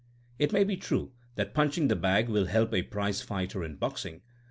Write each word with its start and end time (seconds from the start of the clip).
It 0.39 0.51
may 0.51 0.63
be 0.63 0.77
true 0.77 1.11
that 1.35 1.53
punching 1.53 1.87
the 1.87 1.95
bag 1.95 2.27
will 2.27 2.45
help 2.47 2.73
a 2.73 2.81
prizefighter 2.81 3.63
in 3.63 3.75
boxing. 3.75 4.23